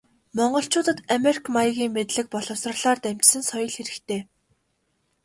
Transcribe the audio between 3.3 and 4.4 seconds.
соёл хэрэгтэй.